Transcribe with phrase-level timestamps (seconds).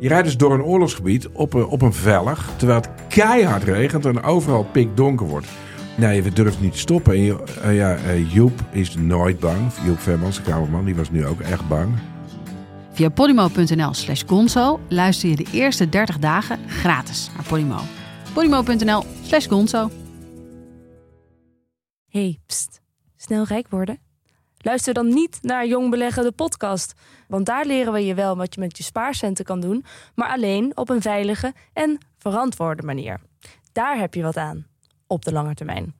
[0.00, 4.04] Je rijdt dus door een oorlogsgebied op een, op een vellig, terwijl het keihard regent
[4.06, 5.46] en overal pikdonker wordt.
[5.96, 7.12] Nee, we durven niet te stoppen.
[7.12, 9.72] En, je- eh, ja, eh, Joep is nooit bang.
[9.84, 11.94] Joep Vermans, de kamerman, die was nu ook echt bang.
[12.92, 17.78] Via podimo.nl slash gonzo luister je de eerste 30 dagen gratis naar Podimo.
[18.32, 19.90] podimo.nl slash gonzo.
[22.08, 22.80] Hey, pst.
[23.16, 23.98] Snel rijk worden?
[24.58, 26.94] Luister dan niet naar Jong Beleggen, de podcast.
[27.28, 29.84] Want daar leren we je wel wat je met je spaarcenten kan doen,
[30.14, 33.20] maar alleen op een veilige en verantwoorde manier.
[33.72, 34.66] Daar heb je wat aan,
[35.06, 35.94] op de lange termijn.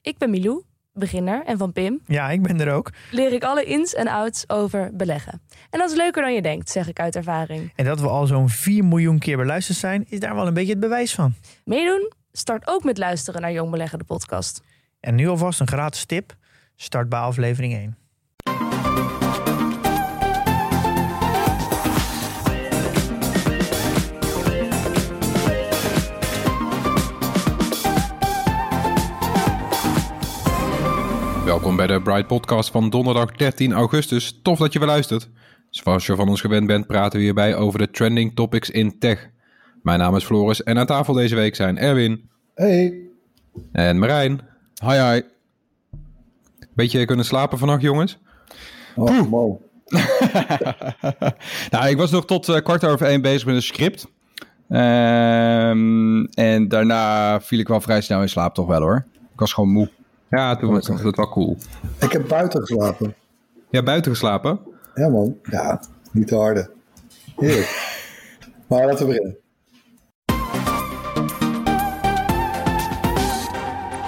[0.00, 2.90] Ik ben Milou, beginner, en van Pim Ja, ik ben er ook.
[3.10, 5.42] leer ik alle ins en outs over beleggen.
[5.70, 7.72] En dat is leuker dan je denkt, zeg ik uit ervaring.
[7.76, 10.70] En dat we al zo'n 4 miljoen keer beluisterd zijn, is daar wel een beetje
[10.72, 11.34] het bewijs van.
[11.64, 12.12] Meedoen?
[12.32, 14.62] Start ook met luisteren naar Jong Beleggen, de podcast.
[15.00, 16.34] En nu alvast een gratis tip.
[16.76, 17.96] Start bij aflevering 1.
[31.52, 34.40] Welkom bij de Bright Podcast van donderdag 13 augustus.
[34.42, 35.28] Tof dat je weer luistert.
[35.70, 39.28] Zoals je van ons gewend bent, praten we hierbij over de trending topics in tech.
[39.82, 42.98] Mijn naam is Floris en aan tafel deze week zijn Erwin Hey.
[43.72, 44.40] en Marijn.
[44.84, 45.20] Hi hi.
[46.74, 48.18] Beetje kunnen slapen vannacht, jongens?
[48.96, 49.58] Oh, man.
[51.70, 54.06] nou, ik was nog tot eh, kwart over één bezig met een script.
[54.68, 59.06] Ehm, en daarna viel ik wel vrij snel in slaap, toch wel hoor.
[59.32, 59.90] Ik was gewoon moe.
[60.32, 61.56] Ja, toen was het wel cool.
[62.00, 63.14] Ik heb buiten geslapen.
[63.70, 64.60] Ja, buiten geslapen?
[64.94, 65.38] Ja, man.
[65.42, 65.82] Ja,
[66.12, 66.70] niet te harde.
[67.36, 67.90] Heerlijk.
[68.68, 69.36] Maar laten we beginnen.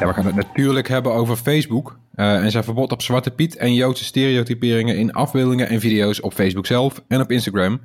[0.00, 3.56] Ja, we gaan het natuurlijk hebben over Facebook eh, en zijn verbod op Zwarte Piet
[3.56, 7.80] en Joodse stereotyperingen in afbeeldingen en video's op Facebook zelf en op Instagram.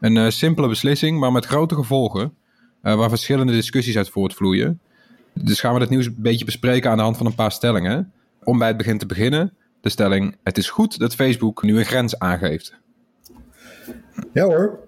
[0.00, 2.34] Een eh, simpele beslissing, maar met grote gevolgen,
[2.82, 4.80] eh, waar verschillende discussies uit voortvloeien.
[5.34, 8.12] Dus gaan we het nieuws een beetje bespreken aan de hand van een paar stellingen.
[8.44, 11.84] Om bij het begin te beginnen, de stelling: Het is goed dat Facebook nu een
[11.84, 12.74] grens aangeeft.
[14.32, 14.78] Ja hoor.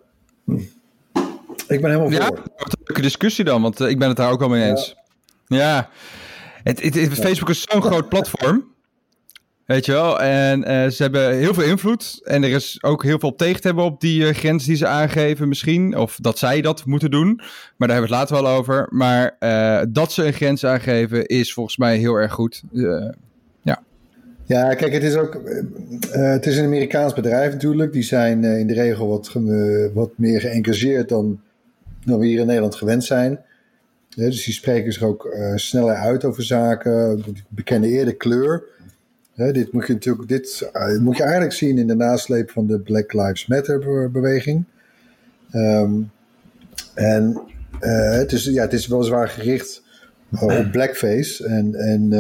[0.45, 0.53] Hm.
[1.69, 2.37] Ik ben helemaal Ja, voor.
[2.56, 4.97] wat een leuke discussie dan, want eh, ik ben het daar ook al mee eens.
[5.47, 5.89] Ja,
[6.62, 8.65] het, het, het- Facebook is zo'n groot platform.
[9.66, 12.21] Weet je wel, en eh, ze hebben heel veel invloed.
[12.25, 14.77] En er is ook heel veel op tegen te hebben op die eh, grens die
[14.77, 15.97] ze aangeven, misschien.
[15.97, 17.34] Of dat zij dat moeten doen.
[17.76, 18.87] Maar daar hebben we het later wel over.
[18.91, 22.62] Maar eh, dat ze een grens aangeven is volgens mij heel erg goed.
[22.75, 23.09] Eh,
[24.44, 25.41] Ja, kijk, het is ook.
[26.10, 27.93] het is een Amerikaans bedrijf natuurlijk.
[27.93, 29.32] Die zijn in de regel wat,
[29.94, 31.41] wat meer geëngageerd dan,
[32.05, 33.41] dan we hier in Nederland gewend zijn.
[34.09, 37.22] Ja, dus die spreken zich ook sneller uit over zaken.
[37.25, 38.62] Die bekennen eerder kleur.
[39.37, 42.67] Hè, dit moet je natuurlijk dit, eh, moet je eigenlijk zien in de nasleep van
[42.67, 44.65] de Black Lives Matter be- beweging.
[45.51, 45.93] Ehm,
[46.95, 47.41] en
[47.81, 49.83] eh, het, is, ja, het is weliswaar gericht
[50.41, 51.47] op blackface.
[51.47, 52.13] En, en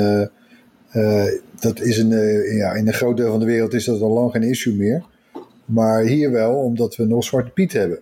[0.90, 1.24] eh,
[1.60, 2.08] dat is een,
[2.56, 5.04] ja, in een groot deel van de wereld is dat al lang geen issue meer.
[5.64, 7.98] Maar hier wel, omdat we nog Zwarte Piet hebben.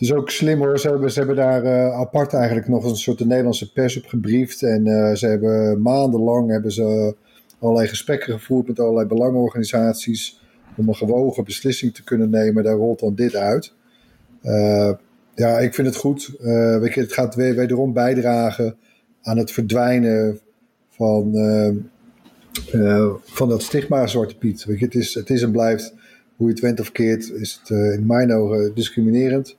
[0.00, 0.78] Het is ook slim hoor.
[0.78, 4.06] Ze hebben, ze hebben daar eh, apart eigenlijk nog een soort de Nederlandse pers op
[4.06, 4.62] gebriefd.
[4.62, 7.14] En eh, ze hebben maandenlang hebben ze
[7.58, 10.40] allerlei gesprekken gevoerd met allerlei belangenorganisaties.
[10.76, 12.64] Om een gewogen beslissing te kunnen nemen.
[12.64, 13.74] Daar rolt dan dit uit.
[14.42, 14.92] Eh,
[15.34, 16.34] ja, ik vind het goed.
[16.80, 18.76] Weet je, het gaat weer, wederom bijdragen
[19.22, 20.38] aan het verdwijnen
[20.88, 21.34] van,
[23.24, 24.64] van dat stigma Zwarte Piet.
[24.64, 25.94] Weet je, het, is, het is en blijft,
[26.36, 29.58] hoe je het went of keert, is het in mijn ogen discriminerend.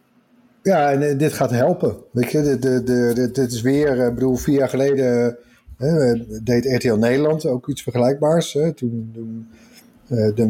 [0.64, 1.96] Ja, en eh, dit gaat helpen.
[2.12, 5.38] Weet je, dit, dit, is weer, eh, ik bedoel, vier jaar geleden
[5.78, 6.14] eh,
[6.44, 8.54] deed RTL Nederland ook iets vergelijkbaars.
[8.54, 8.74] Hè.
[8.74, 9.12] Toen,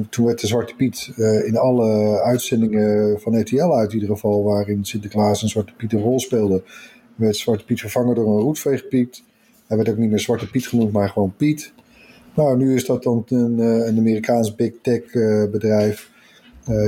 [0.10, 1.12] toen, werd de Zwarte Piet
[1.46, 6.20] in alle uitzendingen van RTL uit, ieder geval, waarin Sinterklaas en Zwarte Piet een rol
[6.20, 6.64] speelde,
[7.16, 9.24] werd Zwarte Piet vervangen door een roetveegpiet.
[9.68, 11.74] Hij werd ook niet meer Zwarte Piet genoemd, maar gewoon Piet.
[12.36, 15.02] Nou, nu is dat dan een, een Amerikaans big tech
[15.52, 16.10] bedrijf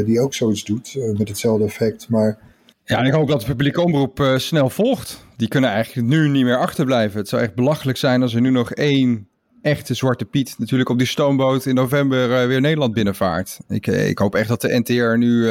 [0.05, 2.09] die ook zoiets doet, met hetzelfde effect.
[2.09, 2.52] Maar
[2.85, 5.25] Ja, en ik hoop dat de publieke omroep eh, snel volgt.
[5.37, 7.19] Die kunnen eigenlijk nu niet meer achterblijven.
[7.19, 9.27] Het zou echt belachelijk zijn als er nu nog één
[9.61, 10.55] echte Zwarte Piet...
[10.57, 13.59] natuurlijk op die stoomboot in november eh, weer Nederland binnenvaart.
[13.67, 15.45] Ik, eh, ik hoop echt dat de NTR nu...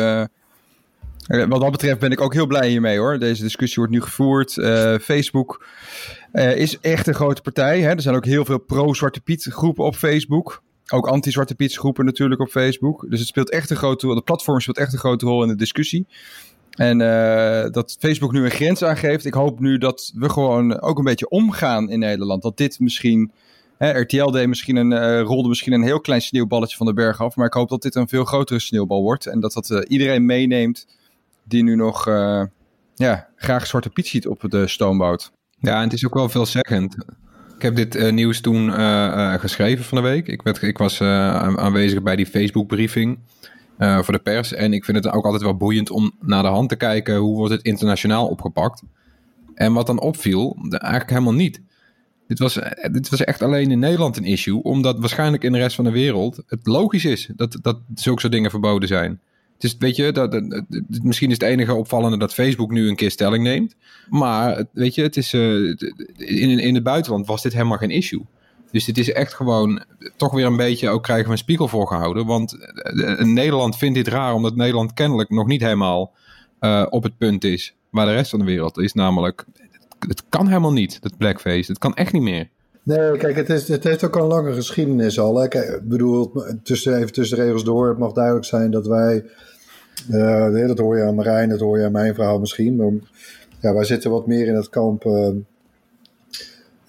[1.48, 3.18] wat dat betreft ben ik ook heel blij hiermee hoor.
[3.18, 4.52] Deze discussie wordt nu gevoerd.
[5.02, 5.66] Facebook
[6.32, 7.80] is echt een grote partij.
[7.80, 7.90] Hè?
[7.90, 10.62] Er zijn ook heel veel pro-Zwarte Piet groepen op Facebook.
[10.88, 13.06] Ook anti-Zwarte Piet groepen natuurlijk op Facebook.
[13.08, 14.14] Dus het speelt echt een grote rol.
[14.14, 16.06] De platform speelt echt een grote rol in de discussie.
[16.76, 19.24] En eh, dat Facebook nu een grens aangeeft.
[19.24, 22.42] Ik hoop nu dat we gewoon ook een beetje omgaan in Nederland.
[22.42, 23.32] Dat dit misschien
[23.78, 27.20] Hè, RTL deed misschien een, eh, rolde misschien een heel klein sneeuwballetje van de berg
[27.20, 27.36] af.
[27.36, 29.26] Maar ik hoop dat dit een veel grotere sneeuwbal wordt.
[29.26, 30.86] En dat dat eh, iedereen meeneemt
[31.44, 32.04] die nu nog
[32.94, 35.32] ja, graag Zwarte Piet ziet op de stoomboot.
[35.58, 36.96] Ja, en het is ook wel veelzeggend.
[37.56, 38.72] Ik heb dit nieuws toen
[39.40, 40.26] geschreven van de week.
[40.26, 43.18] Ik, werd, ik was aan- aanwezig bij die Facebook-briefing
[43.82, 44.52] eh, voor de pers.
[44.52, 47.16] En ik vind het ook altijd wel boeiend om naar de hand te kijken...
[47.16, 48.82] hoe wordt het internationaal opgepakt.
[49.54, 51.60] En wat dan opviel, eigenlijk helemaal niet.
[52.26, 54.62] Dit was, eh, dit was echt alleen in Nederland een issue...
[54.62, 57.30] omdat waarschijnlijk in de rest van de wereld het logisch is...
[57.36, 59.20] dat, dat zulke soort dingen verboden zijn.
[59.54, 60.42] Het is, weet je, dat,
[61.02, 63.74] misschien is het enige opvallende dat Facebook nu een keer stelling neemt.
[64.08, 65.40] Maar weet je, het is, eh,
[66.16, 68.24] in, in het buitenland was dit helemaal geen issue.
[68.72, 69.82] Dus dit is echt gewoon
[70.16, 72.26] toch weer een beetje, ook krijgen we een spiegel voorgehouden.
[72.26, 76.12] Want eh, eh, Nederland vindt dit raar, omdat Nederland kennelijk nog niet helemaal
[76.58, 78.92] eh, op het punt is waar de rest van de wereld is.
[78.92, 79.44] Namelijk,
[79.98, 81.70] het kan helemaal niet, dat blackface.
[81.70, 82.48] Het kan echt niet meer.
[82.82, 85.36] Nee, kijk, het, is, het heeft ook een lange geschiedenis al.
[85.36, 85.48] Hè.
[85.48, 89.24] Kijk, ik bedoel, tussen, even tussen de regels door, het mag duidelijk zijn dat wij,
[90.06, 92.92] nee, dat hoor je aan Marijn, dat hoor je aan mijn verhaal misschien, maar
[93.60, 95.04] ja, wij zitten wat meer in het kamp.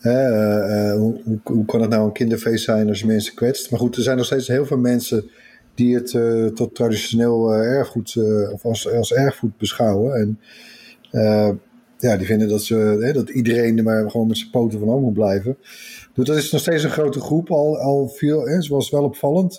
[0.03, 0.99] Eh, eh,
[1.43, 3.71] hoe, kan het nou een kinderfeest zijn als je mensen kwetst?
[3.71, 5.29] Maar goed, er zijn nog steeds heel veel mensen
[5.75, 8.17] die het eh, tot traditioneel erfgoed
[8.51, 10.15] of als, als erfgoed beschouwen.
[10.15, 10.39] En
[11.99, 15.01] ja, die vinden dat, ze, hè, dat iedereen er maar gewoon met zijn poten van
[15.01, 15.57] moet blijven.
[16.13, 17.51] Dus dat is nog steeds een grote groep.
[17.51, 19.57] Al, al veel, hè, zoals wel opvallend.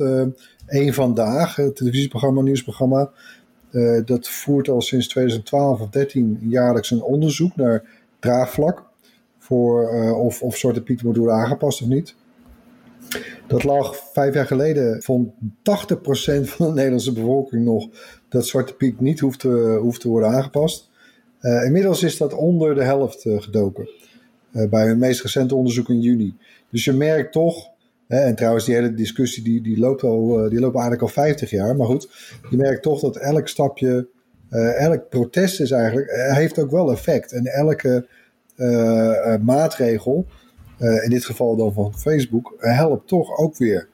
[0.67, 3.11] Eén Vandaag, het televisieprogramma, nieuwsprogramma.
[4.05, 7.85] dat voert al sinds 2012 of 13 jaarlijks een onderzoek naar
[8.19, 8.93] draagvlak.
[9.45, 12.15] Voor eh, of, of Zwarte Piet moet worden aangepast of niet.
[13.47, 15.35] Dat lag vijf jaar geleden, vond 80%
[16.43, 17.89] van de Nederlandse bevolking nog
[18.29, 20.91] dat Zwarte Piet niet hoeft te, hoeft te worden aangepast.
[21.39, 23.89] Eh, inmiddels is dat onder de helft eh, gedoken.
[24.71, 26.37] Bij hun meest recente onderzoek in juni.
[26.71, 27.69] Dus je merkt toch,
[28.09, 31.51] hè, en trouwens die hele discussie die, die, loopt al, die loopt eigenlijk al 50
[31.51, 31.77] jaar.
[31.77, 32.09] Maar goed,
[32.51, 34.09] je merkt toch dat elk stapje,
[34.79, 37.33] elk protest is eigenlijk, heeft ook wel effect.
[37.33, 38.07] En elke
[39.43, 40.27] maatregel,
[40.79, 43.89] eh, in dit geval dan van Facebook, eh, helpt toch ook weer.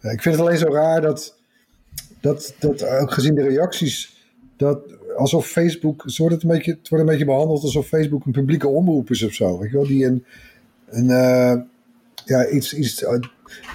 [0.00, 1.38] Eh, ik vind het alleen zo raar dat,
[2.20, 4.24] dat, dat ook gezien de reacties,
[4.56, 4.80] dat
[5.16, 9.10] alsof Facebook, het wordt, een beetje, wordt een beetje behandeld alsof Facebook een publieke omroep
[9.10, 9.58] is of zo.
[9.58, 10.24] Weet je wel, die een,
[10.88, 11.60] een eh,
[12.24, 13.18] ja, iets, iets, eh,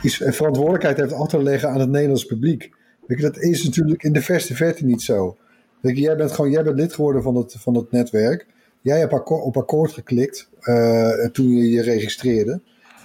[0.02, 2.74] iets verantwoordelijkheid heeft af te leggen aan het Nederlands publiek.
[3.08, 5.38] Dat is natuurlijk in de verste verte niet zo.
[5.82, 8.46] Jij bent gewoon jij bent lid geworden van het, van het netwerk.
[8.86, 12.62] Jij hebt op akkoord geklikt eh, toen je je registreerde.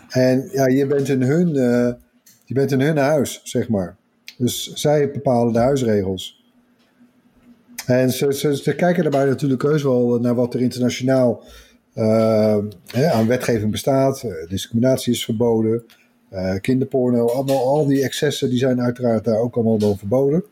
[0.09, 1.93] En ja, je bent in hun, eh,
[2.45, 3.97] je bent in hun huis, zeg maar.
[4.39, 6.45] Dus zij bepalen de huisregels.
[7.87, 11.45] En ze, kijken daarbij natuurlijk heus wel naar wat er internationaal
[11.95, 14.25] eh, hè, aan wetgeving bestaat.
[14.49, 15.85] Discriminatie is verboden.
[16.61, 20.45] kinderporno, allemaal, al die excessen die zijn uiteraard daar ook allemaal wel verboden.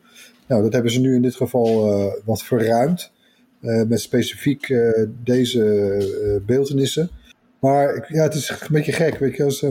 [0.47, 1.93] Nou, dat hebben ze nu in dit geval
[2.25, 3.11] wat verruimd.
[3.61, 7.09] Eh, met specifiek eh, deze eh beeldenissen.
[7.59, 9.17] Maar ik- ja, het is een beetje gek.
[9.17, 9.69] Weet je, als, eh,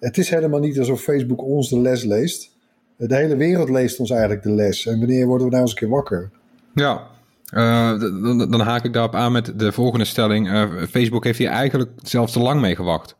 [0.00, 2.50] het is helemaal niet alsof Facebook ons de les leest.
[2.96, 4.86] De hele wereld leest ons eigenlijk de les.
[4.86, 6.30] En wanneer worden we nou eens een keer wakker?
[6.74, 7.06] Ja,
[7.50, 10.48] eh, dan, dan haak ik daarop aan met de volgende stelling.
[10.50, 13.16] Eh, Facebook heeft hier eigenlijk zelfs te lang mee gewacht.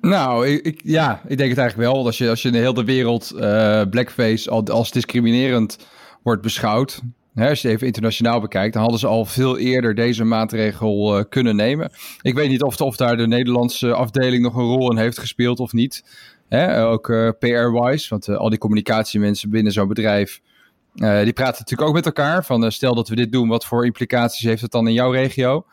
[0.00, 2.04] Nou, ik, ik- ja, ik denk het eigenlijk wel.
[2.06, 5.78] Als je, als je in de hele wereld eh, blackface al, als discriminerend
[6.22, 7.00] wordt beschouwd,
[7.34, 11.24] als je het even internationaal bekijkt, dan hadden ze al veel eerder deze maatregel eh,
[11.28, 11.90] kunnen nemen.
[12.22, 15.60] Ik weet niet of, of daar de Nederlandse afdeling nog een rol in heeft gespeeld
[15.60, 16.04] of niet.
[16.48, 20.40] Hè, ook eh, PR-wise, want eh, al die communicatiemensen binnen zo'n bedrijf,
[20.94, 22.44] die praten natuurlijk ook met elkaar.
[22.44, 25.66] Van stel dat we dit doen, wat voor implicaties heeft het dan in jouw regio?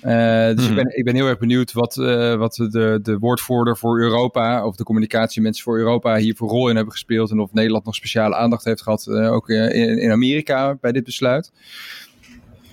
[0.00, 0.74] Eh, dus ik, Mhm.
[0.74, 4.76] ben, ik ben heel erg benieuwd wat, eh, wat de, de woordvoerder voor Europa, of
[4.76, 7.30] de communicatiemensen voor Europa hier voor rol in hebben gespeeld.
[7.30, 11.04] En of Nederland nog speciale aandacht heeft gehad, eh, ook in, in Amerika bij dit
[11.04, 11.52] besluit.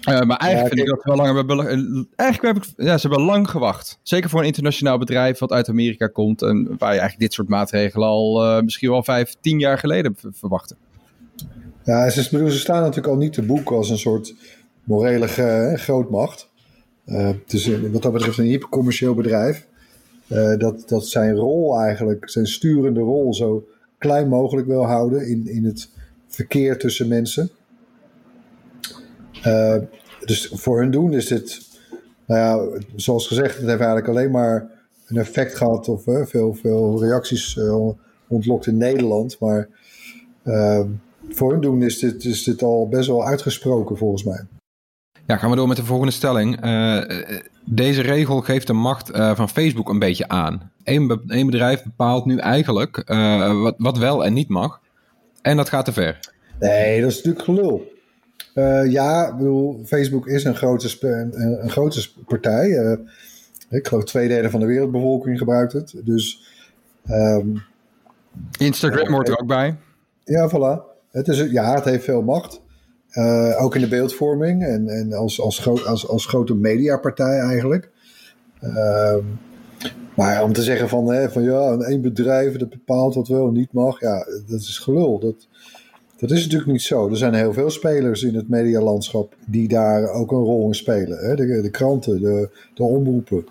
[0.06, 1.48] Maar eigenlijk Ja, vind ik dat we wel lang hebben.
[1.48, 4.00] bela- Eigenlijk heb ik, ja, ze hebben lang gewacht.
[4.04, 6.42] Zeker voor een internationaal bedrijf wat uit Amerika komt.
[6.42, 10.76] En waar je eigenlijk dit soort maatregelen al misschien wel vijf, tien jaar geleden verwachtte.
[11.84, 14.34] Ja, ze, ze staan natuurlijk al niet te boek als een soort
[14.84, 15.28] morele
[15.78, 16.47] grootmacht.
[17.08, 19.68] Een- wat dat betreft een hypercommercieel bedrijf.
[20.28, 25.48] Eh, dat, dat zijn rol eigenlijk, zijn sturende rol zo klein mogelijk wil houden in,
[25.48, 25.90] in het
[26.28, 27.50] verkeer tussen mensen.
[29.42, 29.76] Eh,
[30.26, 31.62] dus voor hun doen is dit,
[32.26, 32.40] nou
[32.72, 34.70] ja, zoals gezegd, het heeft eigenlijk alleen maar
[35.08, 37.60] een effect gehad of veel, veel reacties
[38.28, 39.40] ontlokt in Nederland.
[39.40, 39.70] Maar
[41.30, 44.46] voor hun doen is dit, is dit al best wel uitgesproken volgens mij.
[45.27, 46.62] Ja, gaan we door met de volgende stelling.
[46.62, 47.01] Eh,
[47.65, 50.72] deze regel geeft de macht eh, van Facebook een beetje aan.
[50.84, 54.79] Eén be- één bedrijf bepaalt nu eigenlijk eh, wat, wat wel en niet mag.
[55.41, 56.19] En dat gaat te ver.
[56.60, 57.96] Nee, dat is natuurlijk gelul.
[58.89, 62.98] Ja, ik bedoel, Facebook is een grote, een, een grote partij.
[63.69, 65.93] Ik geloof twee derde van de wereldbevolking gebruikt het.
[66.03, 66.43] Dus
[67.05, 67.48] ehm,
[68.60, 69.75] Instagram hoort er ook bij.
[70.24, 70.96] ja, voilà.
[71.12, 72.62] Het, is, ja, het heeft veel macht.
[73.17, 77.89] Eh, ook in de beeldvorming en, en als, als, gro- als, als grote mediapartij eigenlijk.
[78.62, 79.19] Ehm,
[80.15, 83.47] maar om te zeggen van, hè, van ja, een één bedrijf dat bepaalt wat wel
[83.47, 85.19] en niet mag, ja, dat is gelul.
[85.19, 85.47] Dat,
[86.17, 87.09] dat is natuurlijk niet zo.
[87.09, 91.17] Er zijn heel veel spelers in het medialandschap die daar ook een rol in spelen.
[91.17, 91.36] Hè?
[91.36, 93.45] De, de kranten, de, de omroepen.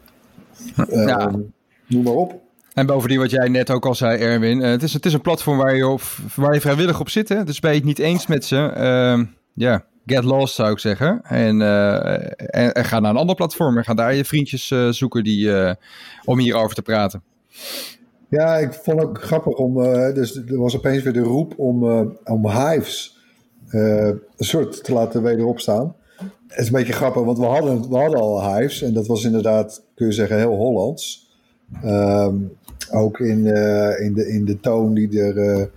[0.91, 1.19] Ja.
[1.19, 1.41] Ehm,
[1.89, 2.41] noem maar op.
[2.75, 4.63] En bovendien wat jij net ook al zei, Erwin.
[4.63, 6.01] eh, het, is, het is een platform waar je, op,
[6.37, 7.29] waar je vrijwillig op zit.
[7.29, 7.45] Hè?
[7.45, 8.57] Dus ben je het niet eens met ze.
[8.57, 9.25] ehm,
[9.57, 11.21] Ja, get lost zou ik zeggen.
[11.23, 13.77] En, eh, en, en ga naar een ander platform.
[13.77, 15.75] En ga daar je vriendjes eh, zoeken die, eh,
[16.25, 17.23] om hierover te praten.
[18.29, 19.75] Ja, ik vond het ook grappig om.
[20.15, 21.85] dus er was opeens weer de roep om,
[22.25, 23.19] om hives
[23.71, 25.95] een soort te laten wederop staan.
[26.49, 28.83] Het is een beetje grappig, want we hadden, we hadden al hives.
[28.83, 31.31] En dat was inderdaad, kun je zeggen, heel Hollands.
[31.83, 32.35] Ehm,
[32.91, 33.47] ook in,
[33.99, 35.71] in, de, in de toon die er,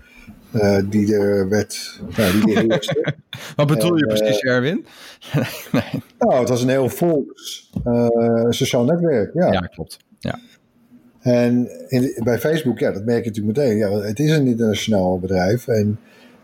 [0.90, 2.02] die er werd.
[2.16, 3.16] Ja, die er.
[3.56, 4.86] Wat bedoel je En, eh, precies, Erwin?
[5.72, 6.04] nee.
[6.20, 9.34] nou, het was een heel volks eh, sociaal netwerk.
[9.34, 9.52] Ja.
[9.52, 9.98] Ja, klopt.
[10.20, 10.40] Ja.
[11.20, 13.78] En in, bij Facebook, ja, dat merk je natuurlijk meteen.
[13.78, 16.00] Ja, het is een internationaal bedrijf, en,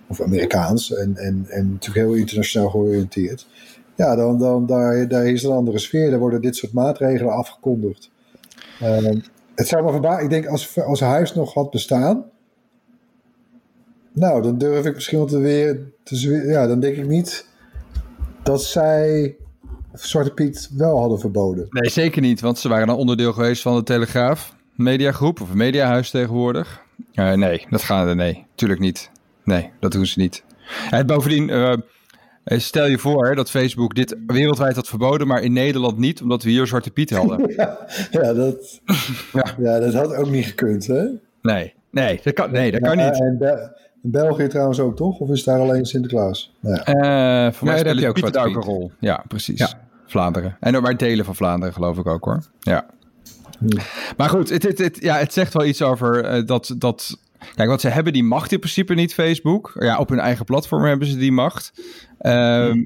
[0.08, 3.48] of Amerikaans, en, en, en natuurlijk heel internationaal georiënteerd.
[3.96, 6.10] Ja, dan, dan daar, daar is een andere sfeer.
[6.10, 8.12] Daar worden dit soort maatregelen afgekondigd.
[8.80, 9.20] Ehm,
[9.56, 10.24] het zou me verbazen.
[10.24, 12.26] Ik denk, als, als huis nog had bestaan.
[14.16, 15.94] Nou, dan durf ik misschien wel te weer.
[16.04, 17.48] Te, ja, dan denk ik niet
[18.44, 19.36] dat zij
[19.94, 21.68] Zwarte Piet wel hadden verboden.
[21.70, 22.42] Nee, zeker niet.
[22.42, 25.42] Want ze waren dan onderdeel geweest van de Telegraaf mediagroep.
[25.42, 26.82] Of een mediahuis tegenwoordig.
[27.14, 28.14] Eh, nee, dat gaan we.
[28.14, 29.12] Nee, tuurlijk niet.
[29.44, 30.44] Nee, dat doen ze niet.
[30.90, 31.74] En bovendien, eh,
[32.44, 36.22] eh, stel je voor hè, dat Facebook dit wereldwijd had verboden, maar in Nederland niet,
[36.22, 37.40] omdat we hier Zwarte Piet hadden.
[37.56, 38.82] Ja, ja, dat,
[39.34, 39.56] Ja.
[39.58, 39.80] ja.
[39.80, 41.06] dat had ook niet gekund, hè?
[41.42, 43.20] Nee, nee, dat kan, nee, dat kan niet.
[43.20, 43.38] En
[44.06, 45.20] in België trouwens ook, toch?
[45.20, 46.54] Of is daar alleen Sinterklaas?
[46.60, 46.84] Nou Ja.
[46.84, 48.92] Eh voor mij daar heb je ook een rol.
[49.00, 49.60] Ja, precies.
[49.60, 49.84] Ja.
[50.06, 50.58] Vlaanderen.
[50.60, 52.44] En ook maar delen van Vlaanderen geloof ik ook hoor.
[52.60, 52.86] Ja.
[53.60, 53.70] Hmm.
[54.18, 57.20] Maar goed, het, het, het- ja, het zegt wel iets over eh, dat, dat...
[57.56, 59.72] Kijk, want ze hebben die macht in principe niet, Facebook.
[59.80, 61.72] Ja, op hun eigen platform hebben ze die macht.
[62.20, 62.84] Ehm,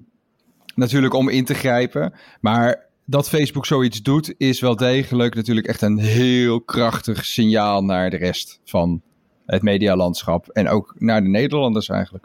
[0.75, 2.13] Natuurlijk om in te grijpen.
[2.41, 8.09] Maar dat Facebook zoiets doet, is wel degelijk natuurlijk echt een heel krachtig signaal naar
[8.09, 9.01] de rest van
[9.49, 10.49] het medialandschap.
[10.49, 12.23] En ook naar de Nederlanders eigenlijk.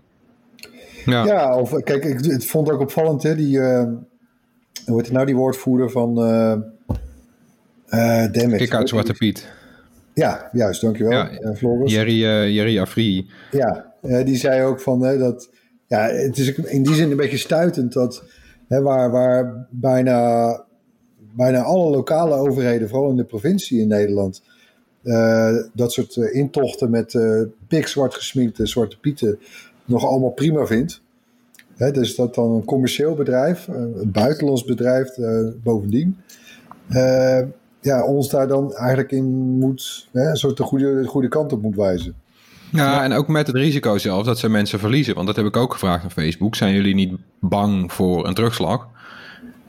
[1.04, 1.24] Ja.
[1.24, 3.34] Ja, of kijk, ik het vond ook opvallend, hè?
[3.34, 3.86] Die, eh
[4.86, 6.18] hoe heet het nou, die woordvoerder van.
[6.18, 6.52] eh
[7.88, 8.56] eh it.
[8.56, 9.52] Kik uit Zwarte Piet.
[10.14, 11.92] Ja, juist, dankjewel, Ja, Floris.
[11.92, 13.30] Jerry, eh, Jerry Afri.
[13.50, 15.50] Ja, eh, die zei ook van hè, dat.
[15.86, 18.24] Ja, het is in die zin een beetje stuitend dat.
[18.68, 20.64] Hè, waar, waar bijna,
[21.36, 24.42] bijna alle lokale overheden, vooral in de provincie in Nederland.
[25.04, 29.38] Eh, dat soort eh, intochten met eh pikzwart gesminkte zwarte pieten.
[29.84, 31.02] nog allemaal prima vindt.
[31.76, 35.08] Dus dat dan een commercieel bedrijf, een buitenlands bedrijf
[35.62, 36.16] bovendien.
[37.80, 39.24] ja, ons daar dan eigenlijk in
[39.58, 40.08] moet.
[40.12, 42.14] Hè, een soort de goede, de goede kant op moet wijzen.
[42.72, 45.14] Ja, en ook met het risico zelf dat ze mensen verliezen.
[45.14, 46.54] Want dat heb ik ook gevraagd op Facebook.
[46.54, 48.88] Zijn jullie niet bang voor een terugslag?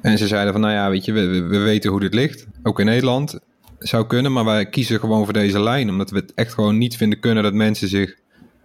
[0.02, 2.48] En ze zeiden van, nou ja, weet je, we- we weten hoe dit ligt.
[2.64, 3.40] Ook in Nederland
[3.80, 5.90] zou kunnen, maar wij kiezen gewoon voor deze lijn.
[5.90, 8.16] Omdat we het echt gewoon niet vinden kunnen dat mensen zich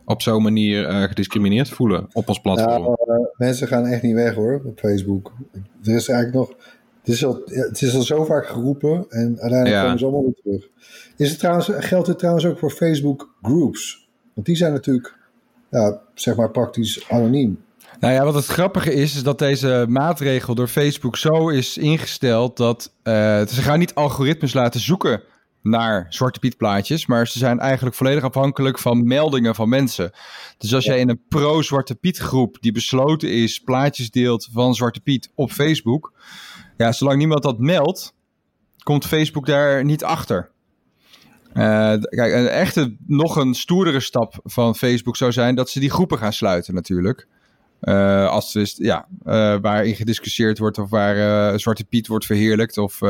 [0.05, 2.83] op zo'n manier eh, gediscrimineerd voelen op ons platform.
[2.85, 5.33] Ja, eh, mensen gaan echt niet weg hoor, op Facebook.
[5.85, 6.49] Er is eigenlijk nog.
[7.01, 9.83] Het is al, het is al zo vaak geroepen en uiteindelijk Ja.
[9.83, 10.69] komen ze allemaal weer terug.
[11.17, 14.09] Is het trouwens, geldt het trouwens ook voor Facebook groups?
[14.35, 15.19] Want die zijn natuurlijk,
[15.71, 17.59] ja, zeg maar praktisch anoniem.
[18.01, 22.57] Nou ja, wat het grappige is, is dat deze maatregel door Facebook zo is ingesteld
[22.57, 25.23] dat eh, ze gaan niet algoritmes laten zoeken
[25.63, 30.11] naar Zwarte Piet plaatjes, maar ze zijn eigenlijk volledig afhankelijk van meldingen van mensen.
[30.59, 35.01] Dus als jij in een pro-Zwarte Piet groep die besloten is, plaatjes deelt van Zwarte
[35.01, 36.13] Piet op Facebook,
[36.77, 38.15] ja, zolang niemand dat meldt,
[38.83, 40.51] komt Facebook daar niet achter.
[41.53, 45.91] Eh, kijk, een echte, nog een stoerdere stap van Facebook zou zijn dat ze die
[45.91, 47.29] groepen gaan sluiten natuurlijk.
[47.81, 51.17] Eh, als dus, ja, eh, waarin gediscussieerd wordt of waar
[51.53, 52.79] eh, Zwarte Piet wordt verheerlijkt.
[52.79, 53.09] Of, eh,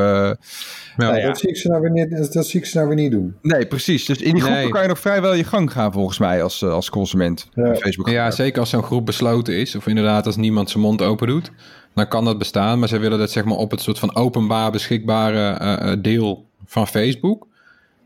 [0.97, 1.27] nou ja.
[1.27, 3.37] Dat, zie ik ze nou weer niet, dat zie ik ze nou weer niet doen.
[3.43, 4.05] Nee, precies.
[4.05, 4.71] Dus in die groepen Nee.
[4.71, 7.49] kan je nog vrijwel je gang gaan, volgens mij, als, als consument.
[7.55, 7.69] Ja.
[7.69, 8.09] op Facebook.
[8.09, 11.50] Ja, zeker als zo'n groep besloten is, of inderdaad als niemand zijn mond open doet,
[11.95, 12.79] dan kan dat bestaan.
[12.79, 17.47] Maar ze willen dat zeg maar op het soort van openbaar beschikbare deel van Facebook,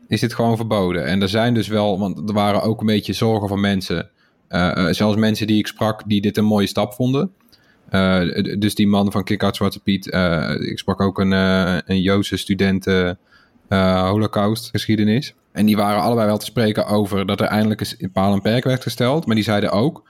[0.07, 1.05] is dit gewoon verboden.
[1.05, 4.09] En er zijn dus wel, want er waren ook een beetje zorgen van mensen,
[4.55, 7.31] eh, eh, zelfs mensen die ik sprak, die dit een mooie stap vonden.
[7.89, 8.21] Eh,
[8.59, 10.05] dus die man van Kick-Out Zwarte Piet,
[10.59, 12.87] ik sprak ook een, een Joodse student
[13.69, 15.33] holocaust geschiedenis.
[15.51, 18.41] En die waren allebei wel te spreken over dat er eindelijk eens een paal en
[18.41, 19.25] perk werd gesteld.
[19.25, 20.03] Maar die zeiden ook,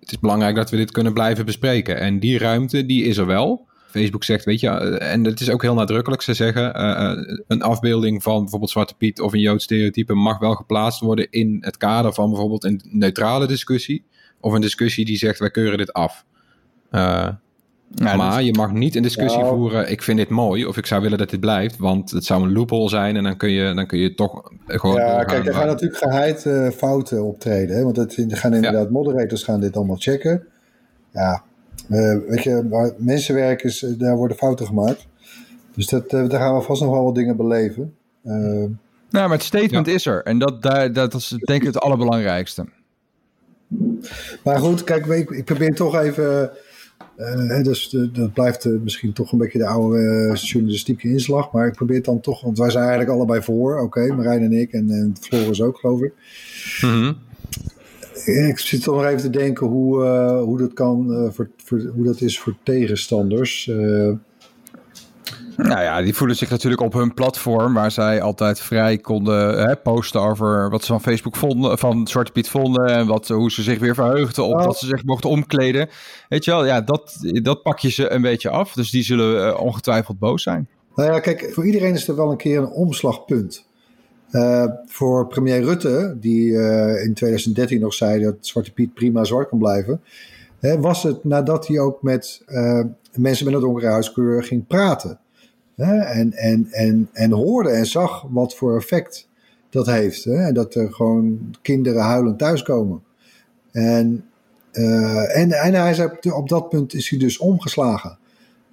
[0.00, 1.98] het is belangrijk dat we dit kunnen blijven bespreken.
[1.98, 3.66] En die ruimte, die is er wel.
[3.90, 6.22] Facebook zegt, weet je, eh, en het is ook heel nadrukkelijk.
[6.22, 10.38] Ze zeggen, eh, eh, een afbeelding van bijvoorbeeld Zwarte Piet of een Joods stereotype mag
[10.38, 14.04] wel geplaatst worden in het kader van bijvoorbeeld een neutrale discussie.
[14.40, 16.24] Of een discussie die zegt, wij keuren dit af.
[17.94, 19.56] Ja, maar je mag niet een discussie Nou.
[19.56, 22.42] voeren, ik vind dit mooi, of ik zou willen dat dit blijft, want het zou
[22.42, 25.54] een loophole zijn en dan kun je, dan kun je toch gewoon Ja, kijk, er
[25.54, 27.76] gaan natuurlijk geheid eh, fouten optreden.
[27.76, 27.82] Hè?
[27.82, 30.46] Want het, er gaan inderdaad moderators gaan dit allemaal checken.
[31.12, 31.42] Ja,
[31.88, 35.06] eh, weet je, waar mensenwerk is, eh, daar worden fouten gemaakt.
[35.74, 37.94] Dus dat, eh, daar gaan we vast nog wel wat dingen beleven.
[38.22, 40.22] Nou, maar het statement is er.
[40.22, 42.64] En dat, daar, dat is denk ik het allerbelangrijkste.
[44.44, 46.50] maar goed, kijk, ik, ik probeer toch even.
[47.62, 51.52] dus dat blijft misschien toch een beetje de oude journalistieke inslag.
[51.52, 53.80] Maar ik probeer het dan toch, want wij zijn eigenlijk allebei voor.
[53.80, 56.12] Oké, Marijn en ik en, en Floris ook, geloof ik.
[56.80, 57.12] Mhm.
[58.24, 61.78] Ik zit toch nog even te denken hoe, eh, hoe dat kan, eh, voor, voor,
[61.94, 63.68] hoe dat is voor tegenstanders.
[63.68, 64.10] Eh,
[65.56, 69.76] Nou ja, die voelen zich natuurlijk op hun platform, waar zij altijd vrij konden hè,
[69.76, 73.62] posten over wat ze van Facebook vonden, van Zwarte Piet vonden en wat, hoe ze
[73.62, 74.62] zich weer verheugden op Oh.
[74.64, 75.88] dat ze zich mochten omkleden.
[76.28, 78.72] Weet je wel, ja, dat, dat pak je ze een beetje af.
[78.72, 80.68] Dus die zullen ongetwijfeld boos zijn.
[80.94, 83.68] nou ja, kijk, voor iedereen is er wel een keer een omslagpunt.
[84.30, 89.48] Eh, voor premier Rutte, die eh, in 2013 nog zei dat Zwarte Piet prima zwart
[89.48, 90.00] kan blijven,
[90.58, 92.84] hè, was het nadat hij ook met eh,
[93.14, 95.18] mensen met een donkere huiskleur ging praten.
[95.76, 99.28] Hè, en, en, en, en hoorde en zag wat voor effect
[99.70, 100.24] dat heeft.
[100.24, 103.02] Hè, en dat er gewoon kinderen huilend thuiskomen.
[103.72, 104.24] En,
[104.72, 108.18] en, en hij zei, op dat punt is hij dus omgeslagen.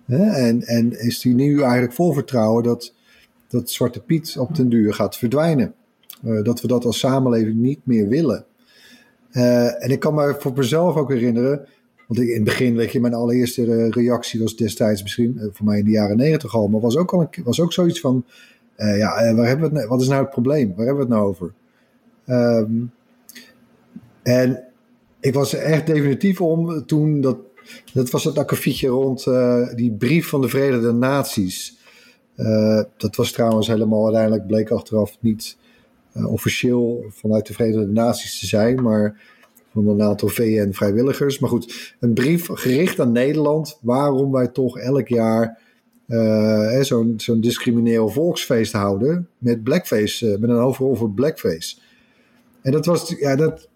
[0.06, 2.94] Hè, en, en is hij nu eigenlijk vol vertrouwen dat,
[3.48, 5.74] dat Zwarte Piet op den duur gaat verdwijnen.
[6.24, 8.46] Eh, dat we dat als samenleving niet meer willen.
[9.32, 11.68] Eh, en ik kan me voor mezelf ook herinneren,
[12.08, 15.66] want ik, in het begin, weet je, mijn allereerste eh, reactie was destijds misschien, voor
[15.66, 18.26] mij in de jaren negentig al, maar was ook, al een, was ook zoiets van,
[18.78, 20.74] ja, waar hebben we nou- wat is nou het probleem?
[20.76, 21.54] Waar hebben we het nou over?
[22.26, 22.72] Ehm,
[24.24, 24.64] en
[25.20, 27.38] ik was er echt definitief om toen dat,
[27.94, 29.24] dat was het akkefietje rond
[29.76, 31.78] die brief van de Verenigde Naties.
[32.38, 35.58] Eh, dat was trouwens helemaal uiteindelijk bleek achteraf niet
[36.14, 39.22] eh, officieel vanuit de Verenigde Naties te zijn, maar
[39.74, 41.40] van een aantal VN-vrijwilligers.
[41.40, 45.60] Maar goed, een brief gericht aan Nederland waarom wij toch elk jaar
[46.08, 51.78] eh, zo'n zo'n discrimineel volksfeest houden met blackface, met een hoofdrol voor blackface.
[52.62, 53.70] En dat was, ja, dat,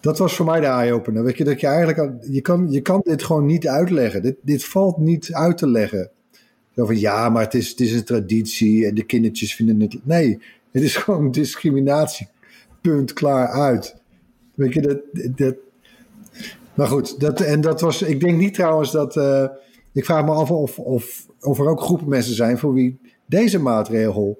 [0.00, 1.24] dat was voor mij de eye-opener.
[1.24, 4.22] Weet je, dat je eigenlijk, je kan, je kan dit gewoon niet uitleggen.
[4.22, 6.10] Dit, dit valt niet uit te leggen.
[6.74, 10.06] Zo van, ja, maar het is, het is een traditie en de kindertjes vinden het...
[10.06, 10.38] Nee,
[10.70, 12.28] het is gewoon discriminatie.
[12.80, 13.96] Punt, klaar, uit.
[14.54, 14.98] Weet je, dat...
[15.36, 15.54] dat
[16.74, 18.02] maar goed, dat, en dat was...
[18.02, 19.16] Ik denk niet trouwens dat...
[19.16, 19.44] eh,
[19.92, 22.58] ik vraag me af of, of, of er ook groepen mensen zijn...
[22.58, 24.38] voor wie deze maatregel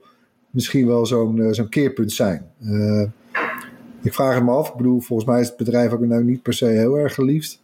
[0.50, 2.50] misschien wel zo'n eh, zo'n keerpunt zijn.
[2.60, 3.02] Eh,
[4.02, 4.68] ik vraag het me af.
[4.68, 7.61] Ik bedoel, volgens mij is het bedrijf ook nou niet per se heel erg geliefd.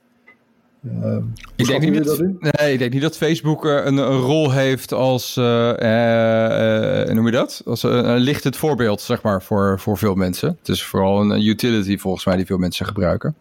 [1.56, 4.92] Ik denk, niet dat, nee, ik denk niet dat Facebook eh, een, een rol heeft
[4.92, 7.62] als, eh, eh, noem je dat?
[7.64, 10.56] Als een, een lichtend voorbeeld, zeg maar, voor, voor veel mensen.
[10.58, 13.34] Het is vooral een utility volgens mij die veel mensen gebruiken.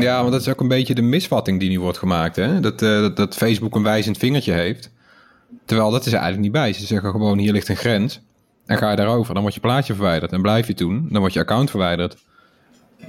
[0.00, 2.36] Ja, want dat is ook een beetje de misvatting die nu wordt gemaakt.
[2.36, 2.60] Hè?
[2.60, 4.90] Dat, dat, dat Facebook een wijzend vingertje heeft.
[5.64, 6.72] Terwijl dat is er eigenlijk niet bij.
[6.72, 8.20] Ze zeggen gewoon hier ligt een grens.
[8.66, 10.32] En ga je daarover, dan wordt je plaatje verwijderd.
[10.32, 12.16] En blijf je toen, dan wordt je account verwijderd.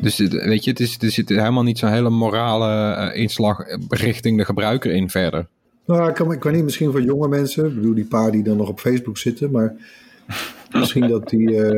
[0.01, 3.63] Dus het- weet je, het is, er zit helemaal niet zo'n hele morale eh, inslag
[3.89, 5.47] richting de gebruiker in verder.
[5.85, 7.65] Nou, ik, kan, ik weet niet, misschien voor jonge mensen.
[7.65, 9.51] Ik bedoel, die paar die dan nog op Facebook zitten.
[9.51, 9.75] Maar
[10.79, 11.71] misschien dat die, eh,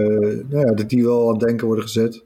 [0.49, 2.23] nou ja, dat die wel aan het denken worden gezet.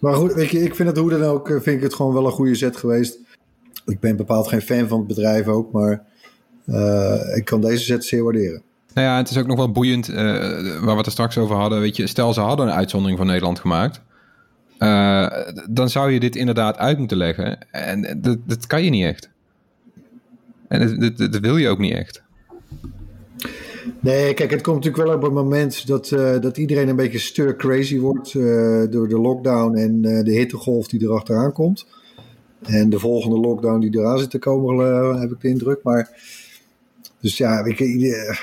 [0.00, 2.12] Maar goed, weet je, ik vind het hoe dan ook, eh, vind ik het gewoon
[2.12, 3.18] wel een goede zet geweest.
[3.86, 6.04] Ik ben bepaald geen fan van het bedrijf ook, maar
[6.66, 8.62] eh, ik kan deze zet zeer waarderen.
[8.94, 11.56] Nou ja, het is ook nog wel boeiend, eh, waar we het er straks over
[11.56, 11.80] hadden.
[11.80, 14.00] Weet je, stel ze hadden een uitzondering van Nederland gemaakt.
[14.80, 15.28] Eh,
[15.70, 17.58] dan zou je dit inderdaad uit moeten leggen.
[17.70, 19.30] En dat, dat kan je niet echt.
[20.68, 22.22] En dat, dat, wil je ook niet echt.
[24.00, 27.18] Nee, kijk, het komt natuurlijk wel op een moment dat, eh, dat iedereen een beetje
[27.18, 31.86] stir crazy wordt eh, door de lockdown en de hittegolf die erachteraan komt.
[32.62, 35.82] En de volgende lockdown die eraan zit te komen, heb ik de indruk.
[35.82, 36.10] Maar,
[37.20, 37.78] dus ja, ik,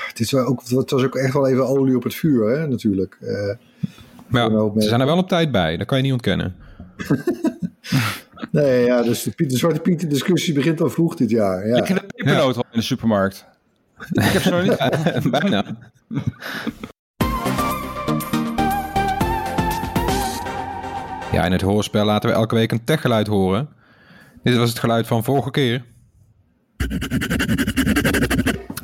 [0.06, 3.18] het, is ook, het was ook echt wel even olie op het vuur, hè, natuurlijk.
[3.20, 3.56] Eh,
[4.28, 5.76] Maar een ja, ze zijn er wel op tijd bij.
[5.76, 6.54] Dat kan je niet ontkennen.
[8.52, 11.68] nee, ja, dus de, Piet- de Zwarte Pieten discussie begint al vroeg dit jaar.
[11.68, 11.76] Ja.
[11.76, 13.46] Ik heb de pepernoot al in de supermarkt.
[14.10, 15.30] ik heb ze nog niet.
[15.40, 15.64] Bijna.
[21.32, 23.68] Ja, in het hoorspel laten we elke week een techgeluid horen.
[24.42, 25.84] Dit was het geluid van vorige keer.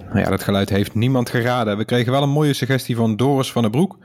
[0.08, 1.76] Nou ja, dat geluid heeft niemand geraden.
[1.76, 3.98] We kregen wel een mooie suggestie van Doris van den Broek.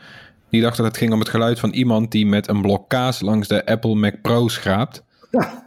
[0.49, 3.21] Die dacht dat het ging om het geluid van iemand die met een blok kaas
[3.21, 5.03] langs de Apple Mac Pro schraapt.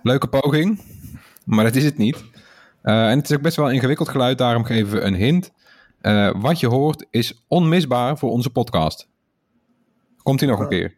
[0.02, 0.80] Leuke poging,
[1.44, 2.24] maar dat is het niet.
[2.82, 5.52] Eh, en het is ook best wel een ingewikkeld geluid, daarom geven we een hint.
[6.00, 9.08] Eh, wat je hoort is onmisbaar voor onze podcast.
[10.22, 10.96] Komt hij nog een keer?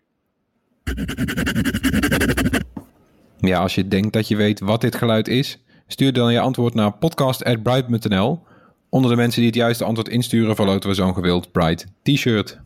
[3.39, 6.75] Ja, als je denkt dat je weet wat dit geluid is, stuur dan je antwoord
[6.75, 8.43] naar podcast.bright.nl.
[8.89, 12.64] Onder de mensen die het juiste antwoord insturen, verloten we zo'n gewild Bright t-shirt.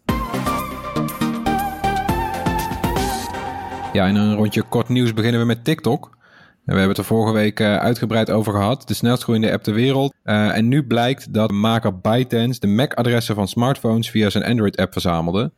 [3.99, 6.05] Ja, in een rondje kort nieuws beginnen we met TikTok.
[6.05, 8.89] En we hebben het er vorige week eh, uitgebreid over gehad.
[8.89, 10.15] De snelst groeiende app ter wereld.
[10.23, 15.53] Eh, en nu blijkt dat maker ByteDance de MAC-adressen van smartphones via zijn Android-app verzamelde.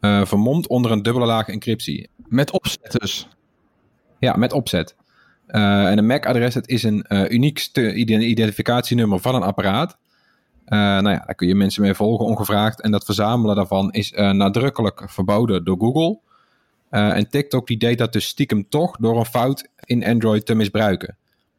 [0.00, 2.08] eh, vermomd onder een dubbele laag encryptie.
[2.16, 3.28] Met opzet dus.
[4.18, 4.96] Ja, met opzet.
[5.46, 9.98] En een MAC-adres, is een uniek identificatienummer van een apparaat.
[10.64, 12.80] Nou ja, daar kun je mensen mee volgen ongevraagd.
[12.80, 16.24] En dat verzamelen daarvan is nadrukkelijk verboden door Google.
[16.90, 20.54] Eh, en TikTok die deed dat dus stiekem toch door een fout in Android te
[20.54, 21.16] misbruiken.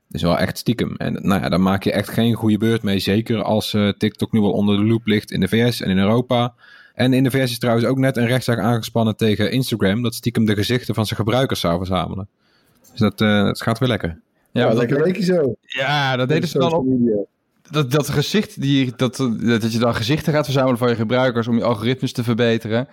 [0.08, 0.96] Dus wel echt stiekem.
[0.96, 3.00] En nou ja, daar maak je echt geen goede beurt mee.
[3.00, 5.98] Zeker als eh, TikTok nu wel onder de loep ligt in de VS en in
[5.98, 6.54] Europa.
[6.94, 10.02] En in de VS is trouwens ook net een rechtszaak aangespannen tegen Instagram.
[10.02, 12.28] Dat stiekem de gezichten van zijn gebruikers zou verzamelen.
[12.92, 14.20] Dus dat, eh, dat gaat weer lekker.
[14.52, 15.56] Ja, Ja, wat lekker weekje zo.
[15.62, 16.86] ja dat deden ze dan op.
[17.72, 21.58] Dat, dat gezicht, die, dat, dat je dan gezichten gaat verzamelen van je gebruikers om
[21.58, 22.88] je algoritmes te verbeteren.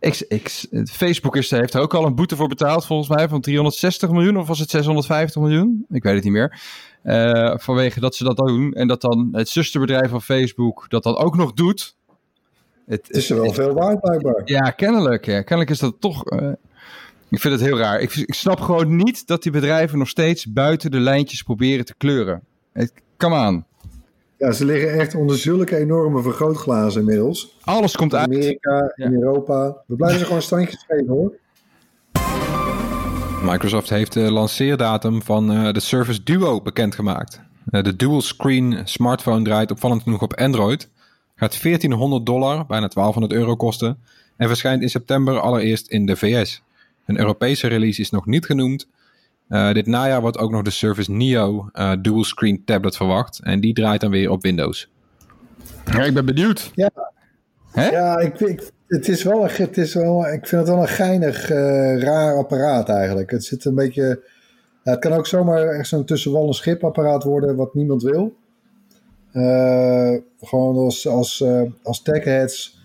[0.00, 0.48] Ik, ik,
[0.90, 4.36] Facebook is, heeft er ook al een boete voor betaald, volgens mij, van 360 miljoen
[4.38, 5.84] of was het 650 miljoen?
[5.90, 6.60] Ik weet het niet meer.
[7.02, 11.16] Eh, vanwege dat ze dat doen en dat dan het zusterbedrijf van Facebook dat dan
[11.16, 11.96] ook nog doet.
[12.86, 14.42] Het, Het is er wel veel waard, blijkbaar.
[14.44, 15.26] Ja, kennelijk.
[15.26, 15.42] Ja.
[15.42, 16.24] Kennelijk is dat toch.
[16.24, 16.52] eh,
[17.28, 18.00] ik vind het heel raar.
[18.00, 21.94] Ik, ik snap gewoon niet dat die bedrijven nog steeds buiten de lijntjes proberen te
[21.96, 22.42] kleuren.
[23.16, 23.66] Come aan.
[24.40, 27.56] Ja, ze liggen echt onder zulke enorme vergrootglazen inmiddels.
[27.64, 28.28] Alles komt In uit.
[28.28, 29.76] Amerika, in Europa.
[29.86, 31.32] We blijven ze gewoon standjes geven hoor.
[33.42, 37.40] Microsoft heeft de lanceerdatum van eh, de Surface Duo bekendgemaakt.
[37.70, 40.88] Eh, de dual screen smartphone draait opvallend genoeg op Android.
[41.36, 43.98] Gaat 1400 dollar, bijna 1200 euro kosten.
[44.36, 46.62] En verschijnt in september allereerst in de VS.
[47.06, 48.86] Een Europese release is nog niet genoemd.
[49.50, 53.40] Eh, dit najaar wordt ook nog de Surface Neo eh, dual screen tablet verwacht.
[53.42, 54.90] En die draait dan weer op Windows.
[55.84, 56.70] Ja, ik ben benieuwd.
[57.74, 60.88] Ja, ik, ik, het is wel een, het is wel, ik vind het wel een
[60.88, 63.30] geinig, eh, raar apparaat eigenlijk.
[63.30, 64.22] Het zit een beetje.
[64.84, 68.02] Ja, het kan ook zomaar echt zo'n tussen wal en schip apparaat worden wat niemand
[68.02, 68.36] wil.
[69.32, 72.78] Eh, gewoon als, als, eh, als techheads.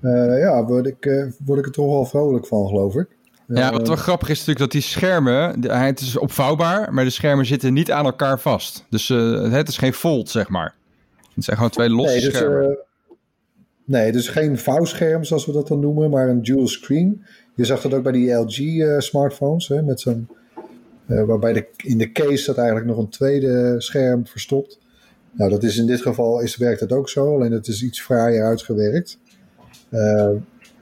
[0.00, 3.16] eh, ja, word ik, eh, word ik er toch wel vrolijk van, geloof ik.
[3.54, 7.04] Ja, Eh, wat wel grappig is natuurlijk dat die schermen, de- het is opvouwbaar, maar
[7.04, 8.84] de schermen zitten niet aan elkaar vast.
[8.90, 10.74] Dus eh, het is geen fold, zeg maar.
[11.34, 12.70] Het zijn gewoon twee losse nee, dus, schermen.
[12.70, 12.76] eh,
[13.84, 17.24] nee, dus geen vouwscherm zoals we dat dan noemen, maar een dual screen.
[17.54, 20.28] Je zag dat ook bij die LG-smartphones, hè, met zo'n,
[21.06, 24.78] waarbij de, in de case zat eigenlijk nog een tweede scherm verstopt.
[25.32, 28.00] Nou, dat is in dit geval is, werkt dat ook zo, alleen het is iets
[28.02, 29.18] fraaier uitgewerkt.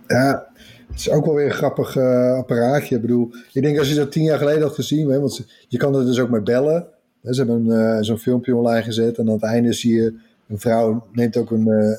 [0.07, 0.47] Ja,
[0.87, 2.95] het is ook wel weer een grappig eh, apparaatje.
[2.95, 5.79] Ik bedoel, ik denk als je dat tien jaar geleden had gezien, hè, want je
[5.79, 6.87] kan er dus ook mee bellen.
[7.23, 10.15] Ze hebben eh, zo'n filmpje online gezet en aan het einde zie je
[10.49, 11.99] een vrouw neemt ook een, eh,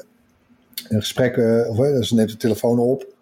[0.89, 1.37] een gesprek,
[1.69, 3.15] of ze neemt de telefoon op.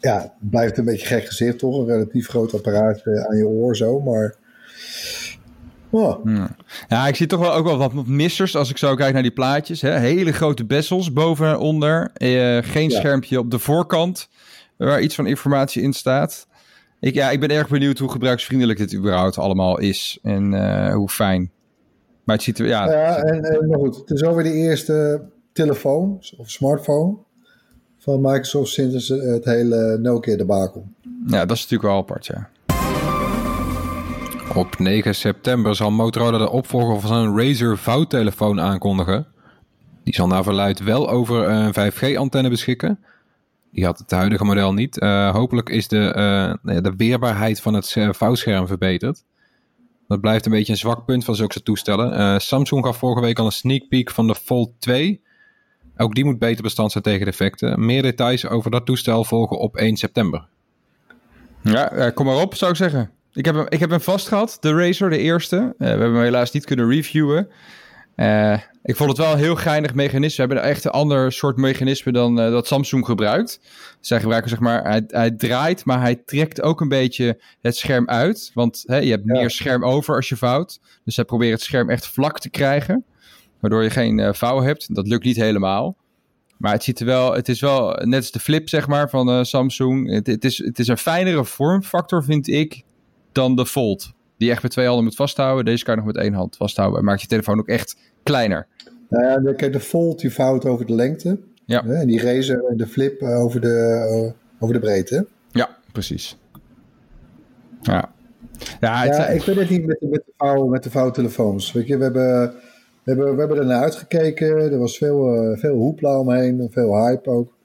[0.00, 1.78] Ja, blijft een beetje gek gezicht toch?
[1.78, 4.34] Een relatief groot apparaat eh, aan je oor zo, maar...
[6.88, 9.30] Ja, ik zie toch wel ook wel wat missers als ik zo kijk naar die
[9.30, 9.80] plaatjes.
[9.80, 9.98] Hè.
[9.98, 12.10] Hele grote bezels boven en onder.
[12.14, 12.98] Eh, geen Ja.
[12.98, 14.28] schermpje op de voorkant
[14.76, 16.46] waar iets van informatie in staat.
[17.00, 20.18] Ik, ja, ik ben erg benieuwd hoe gebruiksvriendelijk dit überhaupt allemaal is.
[20.22, 21.50] En eh, hoe fijn.
[22.24, 22.66] Maar het ziet er...
[22.66, 25.22] Ja, ja, en, en maar goed, het is alweer de eerste
[25.52, 27.16] telefoon of smartphone
[27.98, 30.86] van Microsoft sinds het hele Nokia debakel.
[31.26, 32.48] Ja, dat is natuurlijk wel apart, ja.
[34.54, 39.26] Op 9 september zal Motorola de opvolger van zijn Razer vouwtelefoon aankondigen.
[40.04, 42.98] Die zal naar verluid wel over een 5G-antenne beschikken.
[43.72, 45.02] Die had het huidige model niet.
[45.02, 46.14] Uh, hopelijk is de,
[46.64, 49.24] uh, de weerbaarheid van het vouwscherm verbeterd.
[50.08, 52.40] Dat blijft een beetje een zwak punt van zulke toestellen.
[52.40, 55.22] Samsung gaf vorige week al een sneak peek van de Fold 2.
[55.96, 57.84] Ook die moet beter bestand zijn tegen defecten.
[57.86, 60.46] Meer details over dat toestel volgen op 1 september.
[61.62, 63.10] Ja, kom maar op, zou ik zeggen.
[63.32, 65.56] Ik heb hem, ik heb hem vast gehad, de Razer, de eerste.
[65.56, 67.48] Uh, we hebben hem helaas niet kunnen reviewen.
[68.16, 70.46] Uh, ik vond het wel een heel geinig mechanisme.
[70.46, 73.60] We hebben echt een ander soort mechanisme dan uh, dat Samsung gebruikt.
[74.00, 78.08] Zij gebruiken zeg maar, hij, hij, draait, maar hij trekt ook een beetje het scherm
[78.08, 78.50] uit.
[78.54, 79.32] Want hè, je hebt ja.
[79.32, 80.80] meer scherm over als je vouwt.
[81.04, 83.04] Dus zij proberen het scherm echt vlak te krijgen.
[83.60, 84.94] Waardoor je geen uh, vouw hebt.
[84.94, 85.96] Dat lukt niet helemaal.
[86.56, 89.46] Maar het, ziet er wel, het is wel net als de flip zeg maar, van
[89.46, 90.10] Samsung.
[90.12, 92.84] Het, het, is, het is een fijnere vormfactor vind ik
[93.38, 94.12] dan de Fold.
[94.36, 95.64] Die echt met twee handen moet vasthouden.
[95.64, 96.98] Deze kan je nog met één hand vasthouden.
[96.98, 98.66] En maakt je telefoon ook echt kleiner.
[99.08, 101.38] Nou ja, kijk, de Fold die vouwt over de lengte.
[101.64, 101.84] Ja.
[101.84, 105.26] En die Razer en de Flip over de, uh, over de breedte.
[105.50, 106.38] Ja, precies.
[107.82, 108.12] Ja.
[108.80, 111.72] Ja, ja ik weet het niet met, met, de vouw, met de vouwtelefoons.
[111.72, 112.54] Weet je, we hebben,
[113.02, 114.72] we hebben, we hebben er naar uitgekeken.
[114.72, 116.68] Er was veel, uh, veel hoepla omheen.
[116.70, 117.56] Veel hype ook.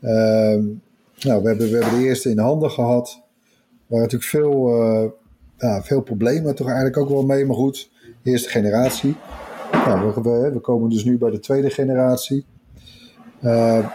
[0.00, 3.24] Uh, nou, we hebben, we hebben de eerste in handen gehad.
[3.86, 5.10] Waar natuurlijk veel, uh,
[5.56, 7.46] ja, veel problemen toch eigenlijk ook wel mee.
[7.46, 7.90] Maar goed,
[8.22, 9.16] eerste generatie.
[9.72, 12.44] Nou, we, we, we, komen dus nu bij de tweede generatie.
[13.40, 13.88] Uh,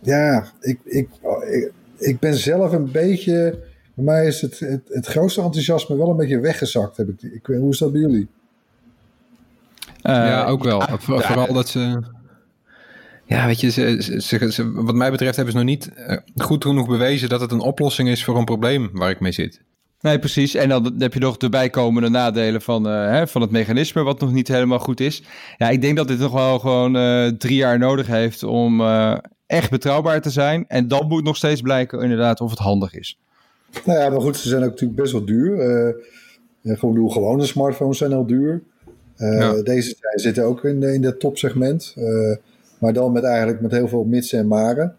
[0.00, 1.08] ja, ik, ik,
[1.50, 3.58] ik, ik, ben zelf een beetje.
[3.94, 6.96] Bij mij is het, het, het grootste enthousiasme wel een beetje weggezakt.
[6.96, 8.28] Heb ik, ik, hoe is dat bij jullie?
[10.02, 10.82] Uh, ja, ook wel.
[10.98, 12.02] Vooral ja, dat ze.
[13.28, 15.90] Ja, weet je, ze, ze, ze, wat mij betreft hebben ze nog niet
[16.36, 19.60] goed genoeg bewezen dat het een oplossing is voor een probleem waar ik mee zit.
[20.00, 20.54] Nee, precies.
[20.54, 24.20] En dan heb je nog de bijkomende nadelen van, uh, hè, van het mechanisme, wat
[24.20, 25.22] nog niet helemaal goed is.
[25.56, 29.18] Ja, ik denk dat dit nog wel gewoon uh, drie jaar nodig heeft om uh,
[29.46, 30.64] echt betrouwbaar te zijn.
[30.68, 33.18] En dan moet nog steeds blijken inderdaad of het handig is.
[33.84, 35.94] Nou ja, maar goed, ze zijn ook natuurlijk best wel duur.
[36.62, 38.62] gewoon, gewone smartphones zijn al duur.
[39.16, 39.62] Ja.
[39.62, 41.94] Deze zitten ook in, in dat topsegment.
[42.78, 44.96] Maar dan met eigenlijk met heel veel mits en maren.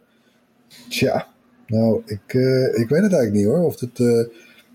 [0.90, 1.28] Tja,
[1.68, 2.34] nou, ik,
[2.74, 3.64] ik weet het eigenlijk niet hoor.
[3.64, 4.00] Of het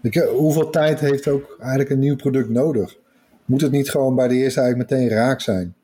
[0.05, 2.97] ik, hoeveel tijd heeft ook eigenlijk een nieuw product nodig?
[3.45, 5.75] Moet het niet gewoon bij de eerste eigenlijk meteen raak zijn?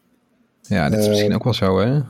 [0.62, 2.00] Ja, dat is uh, misschien ook wel zo, hè?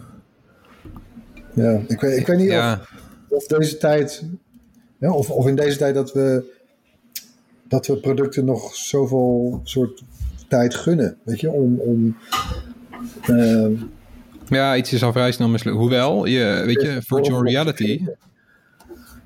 [1.52, 2.80] Ja, ik weet, ik weet niet ja.
[2.80, 2.88] of,
[3.28, 4.24] of, deze tijd...
[4.98, 6.58] Ja, of, of in deze tijd dat we,
[7.68, 10.02] dat we producten nog zoveel soort
[10.48, 11.50] tijd gunnen, weet je?
[11.50, 11.78] Om...
[11.78, 12.16] om
[14.58, 15.76] ja, iets is al vrij snel mislukt.
[15.76, 18.00] Hoewel, je, weet je, virtual reality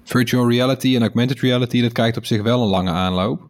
[0.05, 3.49] virtual reality en augmented reality, dat krijgt op zich wel een lange aanloop.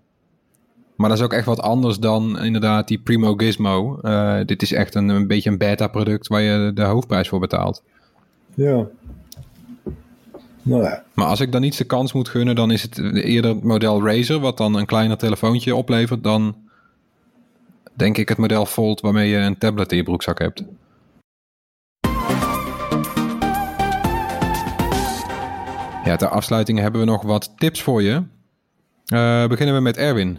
[0.96, 3.98] Maar dat is ook echt wat anders dan inderdaad die Primo Gizmo.
[4.02, 7.82] Uh, dit is echt een, een beetje een beta-product waar je de hoofdprijs voor betaalt.
[8.54, 8.86] Ja.
[10.62, 11.04] Nou ja.
[11.14, 14.06] Maar als ik dan iets de kans moet gunnen, dan is het eerder het model
[14.06, 16.56] Razer, wat dan een kleiner telefoontje oplevert, dan
[17.92, 20.64] denk ik het model Fold waarmee je een tablet in je broekzak hebt.
[26.04, 28.22] Ja, ter afsluiting hebben we nog wat tips voor je.
[29.12, 30.38] Uh, beginnen we met Erwin.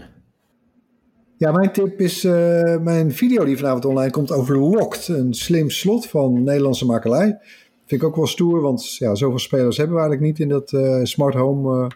[1.37, 5.07] Ja, mijn tip is uh, mijn video die vanavond online komt over Locked.
[5.07, 7.37] Een slim slot van Nederlandse makelij.
[7.85, 10.71] Vind ik ook wel stoer, want ja, zoveel spelers hebben we eigenlijk niet in dat
[10.71, 11.91] uh, smart home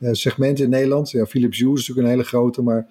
[0.00, 1.10] segment in Nederland.
[1.10, 2.86] Ja, Philips Hue is natuurlijk een hele grote, maar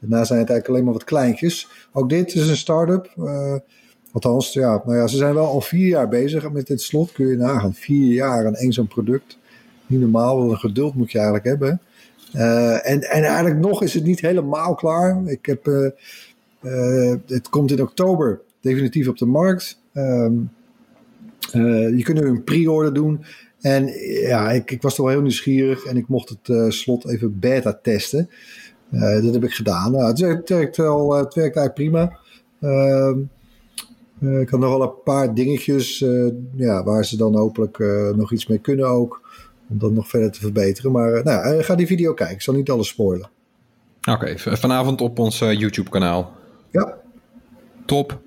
[0.00, 1.68] daarna zijn het eigenlijk alleen maar wat kleintjes.
[1.92, 3.14] Ook dit is een start-up.
[4.12, 7.12] althans, ja, nou ja, ze zijn wel al vier jaar bezig met dit slot.
[7.12, 9.38] Kun je nagaan, vier jaar aan één zo'n product
[9.90, 10.42] niet normaal.
[10.42, 11.80] Wat een geduld moet je eigenlijk hebben.
[12.34, 15.22] Uh, en, en eigenlijk nog is het niet helemaal klaar.
[15.24, 15.88] Ik heb, uh,
[16.62, 19.80] uh, het komt in oktober definitief op de markt.
[19.94, 20.50] Um,
[21.96, 23.24] je kunt nu een pre-order doen.
[23.60, 23.86] En
[24.26, 27.78] ja, ik, ik was toch wel heel nieuwsgierig en ik mocht het slot even beta
[27.82, 28.30] testen.
[28.90, 29.92] dat heb ik gedaan.
[29.92, 32.18] Nou, het, werkt, al, het werkt eigenlijk prima.
[32.60, 33.18] Ehm,
[34.40, 36.04] ik had nog wel een paar dingetjes
[36.54, 37.78] ja, waar ze dan hopelijk
[38.16, 39.29] nog iets mee kunnen ook
[39.70, 40.92] om dat nog verder te verbeteren.
[40.92, 42.34] Maar uh, nou, uh, ga die video kijken.
[42.34, 43.30] Ik zal niet alles spoilen.
[44.00, 46.32] Oké, okay, vanavond op ons uh, YouTube-kanaal.
[46.70, 46.94] Ja.
[47.86, 48.20] Top.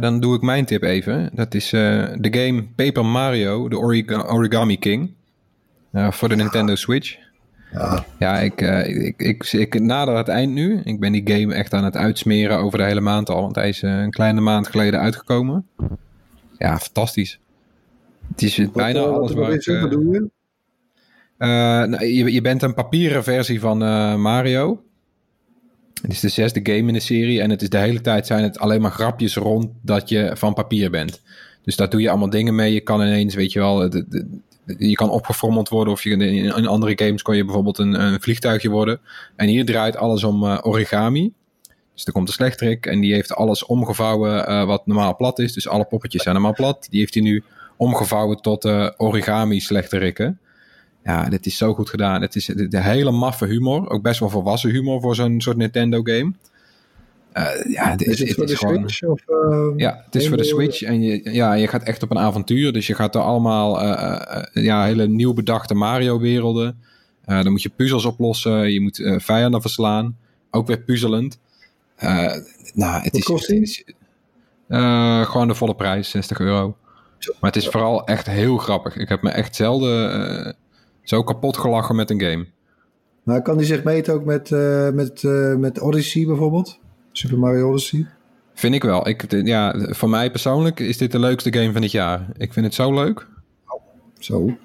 [0.00, 1.30] dan doe ik mijn tip even.
[1.32, 5.14] Dat is de game Paper Mario, de Origa Origami King.
[5.92, 7.16] voor de Nintendo Switch.
[7.72, 10.80] Ja, ja ik, ik, ik, ik, nader het eind nu.
[10.84, 13.40] Ik ben die game echt aan het uitsmeren over de hele maand al.
[13.40, 15.66] Want hij is een kleine maand geleden uitgekomen.
[16.58, 17.40] Ja, fantastisch.
[18.34, 19.80] Het is bijna wat, alles waar ik...
[19.80, 20.30] Wat doe je?
[21.38, 21.48] Eh,
[21.88, 24.82] nou, je, je bent een papieren versie van eh, Mario.
[26.02, 28.42] Het is de zesde game in de serie en het is de hele tijd zijn
[28.42, 31.22] het alleen maar grapjes rond dat je van papier bent.
[31.62, 32.72] Dus daar doe je allemaal dingen mee.
[32.72, 36.10] Je kan ineens, weet je wel, de, de- de- je kan opgefrommeld worden of je,
[36.16, 39.00] in, andere games kon je bijvoorbeeld een, een vliegtuigje worden.
[39.36, 41.32] En hier draait alles om eh, origami.
[41.94, 45.52] Dus er komt een slechterik en die heeft alles omgevouwen eh, wat normaal plat is.
[45.52, 46.86] Dus alle poppetjes zijn normaal plat.
[46.90, 47.42] Die heeft hij nu
[47.76, 50.38] omgevouwen tot eh, origami slechterikken.
[51.04, 52.22] Ja, dit is zo goed gedaan.
[52.22, 53.90] Het is de, hele maffe humor.
[53.90, 56.32] Ook best wel volwassen humor voor zo'n soort Nintendo game.
[57.32, 58.90] Eh, ja, het, Is het, het voor het de is gewoon...
[58.90, 59.02] Switch?
[59.02, 60.44] Of, eh, Ja, het is voor de?
[60.44, 62.72] Switch en je, ja, je gaat echt op een avontuur.
[62.72, 66.78] Dus je gaat er allemaal eh, ja, hele nieuw bedachte Mario-werelden.
[67.24, 70.16] Dan moet je puzzels oplossen, je moet vijanden verslaan.
[70.50, 71.38] Ook weer puzzelend.
[71.98, 72.42] Nou,
[72.74, 73.84] het Wat is, kost het is,
[75.28, 76.76] gewoon de volle prijs, 60 euro.
[77.40, 78.96] Maar het is vooral echt heel grappig.
[78.96, 80.12] Ik heb me echt zelden
[80.46, 80.52] eh,
[81.02, 82.46] zo kapot gelachen met een game.
[83.22, 86.78] Maar kan die zich meten ook met, eh, met, eh, met Odyssey bijvoorbeeld?
[87.12, 88.06] Super Mario Odyssey?
[88.54, 89.08] Vind ik wel.
[89.08, 92.26] Ik, ja, voor mij persoonlijk is dit de leukste game van het jaar.
[92.36, 93.26] Ik vind het zo leuk.
[94.18, 94.56] Zo.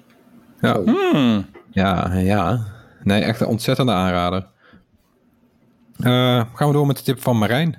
[0.60, 0.80] Ja.
[0.82, 1.46] Hmm.
[1.70, 2.66] Ja, ja.
[3.02, 4.46] Nee, echt een ontzettende aanrader.
[5.96, 7.76] Eh, gaan we door met de tip van Marijn.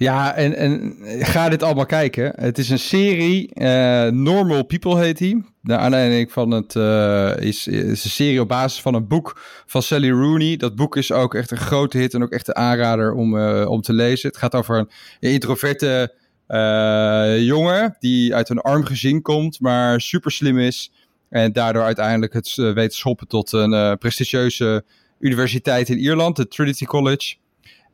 [0.00, 2.32] Ja, en, en ga dit allemaal kijken.
[2.36, 5.44] Het is een serie, eh, Normal People heet die.
[5.62, 9.82] De aanleiding van het eh, is, is een serie op basis van een boek van
[9.82, 10.56] Sally Rooney.
[10.56, 13.70] Dat boek is ook echt een grote hit en ook echt een aanrader om, eh,
[13.70, 14.28] om te lezen.
[14.28, 14.90] Het gaat over een
[15.30, 16.14] introverte
[17.38, 20.92] jongen die uit een arm gezin komt, maar super slim is.
[21.28, 24.84] En daardoor uiteindelijk het weet schoppen tot een prestigieuze
[25.18, 27.36] universiteit in Ierland, de Trinity College.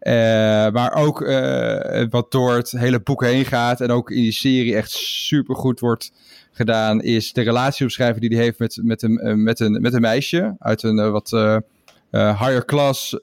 [0.07, 4.33] Eh, maar ook eh, wat door het hele boek heen gaat en ook in die
[4.33, 6.13] serie echt super goed wordt
[6.53, 10.01] gedaan, is de relatieomschrijving die hij heeft met, met, een, eh, met, een, met een
[10.01, 11.31] meisje uit een wat
[12.11, 13.19] higher class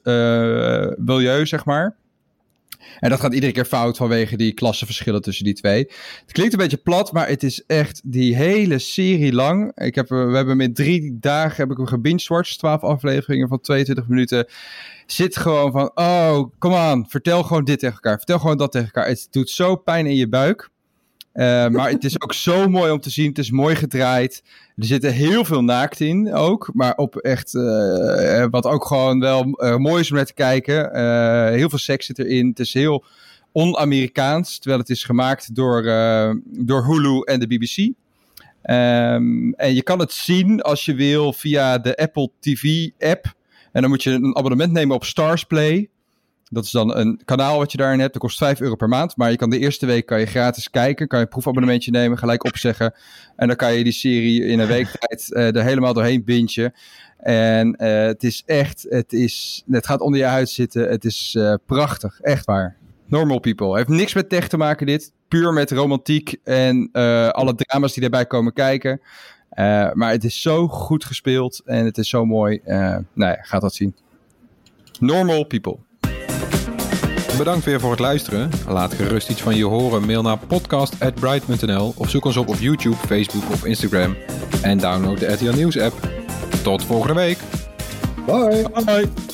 [0.96, 1.96] milieu, zeg maar.
[3.00, 5.78] En dat gaat iedere keer fout vanwege die klassenverschillen tussen die twee.
[6.20, 9.72] Het klinkt een beetje plat, maar het is echt die hele serie lang.
[9.76, 12.58] Ik heb, we hebben hem in drie dagen heb ik hem gebingewatcht.
[12.58, 14.46] 12 afleveringen van 22 minuten.
[15.06, 18.16] Zit gewoon van, oh, kom aan, vertel gewoon dit tegen elkaar.
[18.16, 19.08] Vertel gewoon dat tegen elkaar.
[19.08, 20.72] Het doet zo pijn in je buik.
[21.34, 23.28] Eh, maar het is ook zo mooi om te zien.
[23.28, 24.42] Het is mooi gedraaid.
[24.76, 26.70] Er zitten heel veel naakt in ook.
[26.72, 30.92] Maar op echt, eh, wat ook gewoon wel eh, mooi is om naar te kijken.
[30.92, 32.48] Eh, heel veel seks zit erin.
[32.48, 33.04] Het is heel
[33.52, 34.58] on-Amerikaans.
[34.58, 37.92] Terwijl het is gemaakt door, eh, door Hulu en de BBC.
[38.62, 43.34] Ehm, en je kan het zien als je wil via de Apple TV app.
[43.72, 45.88] En dan moet je een abonnement nemen op Starsplay.
[46.54, 48.12] Dat is dan een kanaal wat je daarin hebt.
[48.12, 49.16] Dat kost 5 euro per maand.
[49.16, 51.08] Maar je kan de eerste week kan je gratis kijken.
[51.08, 52.94] Kan je een proefabonnementje nemen, gelijk opzeggen.
[53.36, 56.72] En dan kan je die serie in een week tijd eh, er helemaal doorheen bingen.
[57.18, 60.88] En eh, het is echt, het, is, het gaat onder je huid zitten.
[60.88, 62.76] Het is eh, prachtig, echt waar.
[63.06, 63.76] Normal People.
[63.76, 65.12] Heeft niks met tech te maken dit.
[65.28, 66.88] Puur met romantiek en
[67.32, 69.00] alle drama's die daarbij komen kijken.
[69.92, 72.60] Maar het is zo goed gespeeld en het is zo mooi.
[72.64, 73.94] Nou ja, gaat dat zien.
[75.00, 75.78] Normal People.
[77.38, 78.50] Bedankt weer voor het luisteren.
[78.68, 80.06] Laat gerust iets van je horen.
[80.06, 84.16] Mail naar podcast.bright.nl of zoek ons op op YouTube, Facebook of Instagram.
[84.62, 86.08] En download de RTL Nieuws app.
[86.62, 87.38] Tot volgende week.
[88.26, 88.66] Bye!
[88.84, 89.33] Bye.